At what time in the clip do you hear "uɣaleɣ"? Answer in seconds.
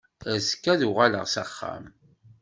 0.89-1.25